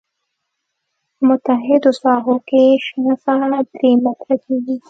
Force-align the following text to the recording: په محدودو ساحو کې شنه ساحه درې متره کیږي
په 1.15 1.21
محدودو 1.29 1.89
ساحو 2.01 2.35
کې 2.49 2.63
شنه 2.85 3.13
ساحه 3.23 3.59
درې 3.75 3.91
متره 4.03 4.35
کیږي 4.43 4.75